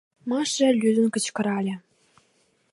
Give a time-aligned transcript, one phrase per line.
[0.29, 1.75] —Маша лӱдын кычкырале.